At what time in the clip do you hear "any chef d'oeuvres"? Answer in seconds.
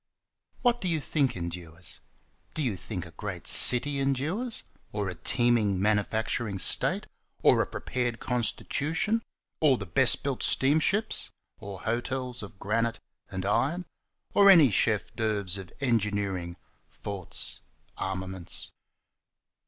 14.49-15.59